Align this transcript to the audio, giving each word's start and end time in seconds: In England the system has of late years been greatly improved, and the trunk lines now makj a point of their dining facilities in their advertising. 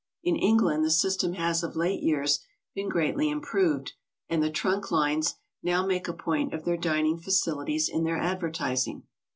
In 0.23 0.35
England 0.35 0.83
the 0.83 0.89
system 0.89 1.33
has 1.33 1.61
of 1.61 1.75
late 1.75 2.01
years 2.01 2.39
been 2.73 2.89
greatly 2.89 3.29
improved, 3.29 3.91
and 4.27 4.41
the 4.41 4.49
trunk 4.49 4.89
lines 4.89 5.35
now 5.61 5.85
makj 5.85 6.07
a 6.07 6.13
point 6.13 6.55
of 6.55 6.65
their 6.65 6.75
dining 6.75 7.19
facilities 7.19 7.87
in 7.87 8.03
their 8.03 8.17
advertising. 8.17 9.03